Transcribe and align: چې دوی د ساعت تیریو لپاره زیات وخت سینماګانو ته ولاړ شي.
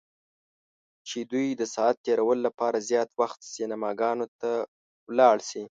چې 1.07 1.17
دوی 1.31 1.47
د 1.55 1.61
ساعت 1.75 1.95
تیریو 2.05 2.31
لپاره 2.47 2.85
زیات 2.89 3.09
وخت 3.21 3.39
سینماګانو 3.53 4.27
ته 4.39 4.51
ولاړ 5.09 5.37
شي. 5.49 5.63